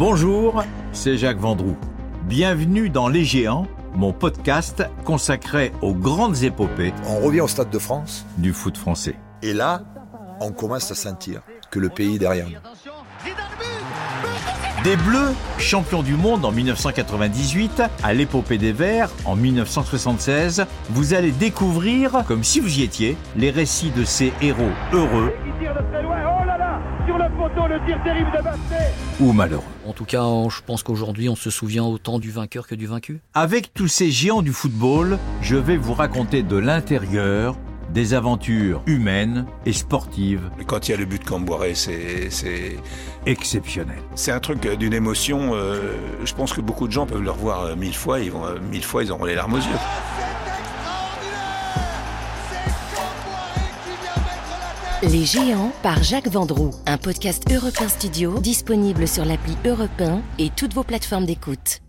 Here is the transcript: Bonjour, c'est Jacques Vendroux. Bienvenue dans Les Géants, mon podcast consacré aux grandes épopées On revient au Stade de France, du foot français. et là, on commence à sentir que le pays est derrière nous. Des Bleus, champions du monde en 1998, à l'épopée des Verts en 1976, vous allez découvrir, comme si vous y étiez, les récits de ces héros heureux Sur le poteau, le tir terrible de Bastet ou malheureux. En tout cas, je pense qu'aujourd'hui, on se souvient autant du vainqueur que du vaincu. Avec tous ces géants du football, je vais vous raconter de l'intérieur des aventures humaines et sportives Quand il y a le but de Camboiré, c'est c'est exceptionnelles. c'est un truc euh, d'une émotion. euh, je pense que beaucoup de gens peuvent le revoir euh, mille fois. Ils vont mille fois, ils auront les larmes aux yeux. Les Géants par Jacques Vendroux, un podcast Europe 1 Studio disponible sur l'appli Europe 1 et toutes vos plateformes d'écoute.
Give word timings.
Bonjour, 0.00 0.64
c'est 0.92 1.18
Jacques 1.18 1.40
Vendroux. 1.40 1.76
Bienvenue 2.22 2.88
dans 2.88 3.06
Les 3.06 3.22
Géants, 3.22 3.66
mon 3.92 4.14
podcast 4.14 4.82
consacré 5.04 5.72
aux 5.82 5.92
grandes 5.92 6.42
épopées 6.42 6.94
On 7.06 7.20
revient 7.20 7.42
au 7.42 7.48
Stade 7.48 7.68
de 7.68 7.78
France, 7.78 8.24
du 8.38 8.54
foot 8.54 8.78
français. 8.78 9.16
et 9.42 9.52
là, 9.52 9.82
on 10.40 10.52
commence 10.52 10.90
à 10.90 10.94
sentir 10.94 11.42
que 11.70 11.78
le 11.78 11.90
pays 11.90 12.14
est 12.14 12.18
derrière 12.18 12.46
nous. 12.48 12.56
Des 14.84 14.96
Bleus, 14.96 15.34
champions 15.58 16.02
du 16.02 16.14
monde 16.14 16.46
en 16.46 16.50
1998, 16.50 17.82
à 18.02 18.14
l'épopée 18.14 18.56
des 18.56 18.72
Verts 18.72 19.10
en 19.26 19.36
1976, 19.36 20.64
vous 20.88 21.12
allez 21.12 21.30
découvrir, 21.30 22.24
comme 22.26 22.42
si 22.42 22.60
vous 22.60 22.78
y 22.78 22.84
étiez, 22.84 23.18
les 23.36 23.50
récits 23.50 23.90
de 23.90 24.04
ces 24.04 24.32
héros 24.40 24.70
heureux 24.94 25.34
Sur 27.10 27.18
le 27.18 27.28
poteau, 27.36 27.66
le 27.66 27.84
tir 27.86 28.00
terrible 28.04 28.30
de 28.30 28.40
Bastet 28.40 28.92
ou 29.18 29.32
malheureux. 29.32 29.64
En 29.84 29.92
tout 29.92 30.04
cas, 30.04 30.22
je 30.48 30.60
pense 30.64 30.84
qu'aujourd'hui, 30.84 31.28
on 31.28 31.34
se 31.34 31.50
souvient 31.50 31.82
autant 31.82 32.20
du 32.20 32.30
vainqueur 32.30 32.68
que 32.68 32.76
du 32.76 32.86
vaincu. 32.86 33.18
Avec 33.34 33.74
tous 33.74 33.88
ces 33.88 34.12
géants 34.12 34.42
du 34.42 34.52
football, 34.52 35.18
je 35.42 35.56
vais 35.56 35.76
vous 35.76 35.92
raconter 35.92 36.44
de 36.44 36.56
l'intérieur 36.56 37.56
des 37.92 38.14
aventures 38.14 38.80
humaines 38.86 39.44
et 39.66 39.72
sportives 39.72 40.48
Quand 40.68 40.86
il 40.86 40.92
y 40.92 40.94
a 40.94 40.98
le 40.98 41.04
but 41.04 41.20
de 41.20 41.28
Camboiré, 41.28 41.74
c'est 41.74 42.30
c'est 42.30 42.76
exceptionnelles. 43.26 44.04
c'est 44.14 44.30
un 44.30 44.38
truc 44.38 44.64
euh, 44.66 44.76
d'une 44.76 44.92
émotion. 44.94 45.50
euh, 45.54 45.96
je 46.24 46.32
pense 46.32 46.52
que 46.52 46.60
beaucoup 46.60 46.86
de 46.86 46.92
gens 46.92 47.06
peuvent 47.06 47.22
le 47.22 47.32
revoir 47.32 47.62
euh, 47.62 47.74
mille 47.74 47.96
fois. 47.96 48.20
Ils 48.20 48.30
vont 48.30 48.44
mille 48.70 48.84
fois, 48.84 49.02
ils 49.02 49.10
auront 49.10 49.24
les 49.24 49.34
larmes 49.34 49.54
aux 49.54 49.56
yeux. 49.56 49.80
Les 55.02 55.24
Géants 55.24 55.72
par 55.82 56.02
Jacques 56.02 56.28
Vendroux, 56.28 56.72
un 56.84 56.98
podcast 56.98 57.50
Europe 57.50 57.80
1 57.80 57.88
Studio 57.88 58.38
disponible 58.38 59.08
sur 59.08 59.24
l'appli 59.24 59.56
Europe 59.64 59.98
1 59.98 60.20
et 60.38 60.50
toutes 60.54 60.74
vos 60.74 60.84
plateformes 60.84 61.24
d'écoute. 61.24 61.80